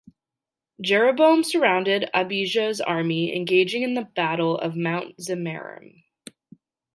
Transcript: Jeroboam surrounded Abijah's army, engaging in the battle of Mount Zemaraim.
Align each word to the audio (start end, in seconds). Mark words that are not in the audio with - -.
Jeroboam 0.81 1.43
surrounded 1.43 2.09
Abijah's 2.11 2.81
army, 2.81 3.35
engaging 3.35 3.83
in 3.83 3.93
the 3.93 4.01
battle 4.15 4.57
of 4.57 4.75
Mount 4.75 5.15
Zemaraim. 5.19 6.01